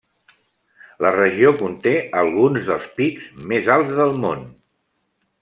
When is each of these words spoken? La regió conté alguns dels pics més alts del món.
La 1.05 1.11
regió 1.15 1.51
conté 1.59 1.93
alguns 2.21 2.65
dels 2.71 2.89
pics 3.01 3.29
més 3.53 3.71
alts 3.77 3.95
del 4.01 4.19
món. 4.27 4.43